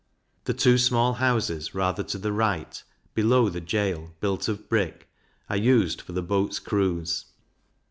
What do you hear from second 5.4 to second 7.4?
are used for the boats' crews.